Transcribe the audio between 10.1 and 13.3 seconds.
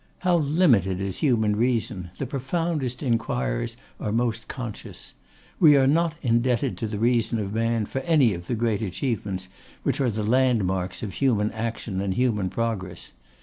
landmarks of human action and human progress.